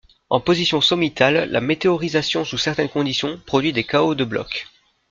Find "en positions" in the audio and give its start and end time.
0.31-0.81